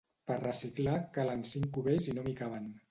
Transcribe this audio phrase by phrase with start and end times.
[0.29, 2.73] Per reciclar, calen cinc cubells i no m'hi caben.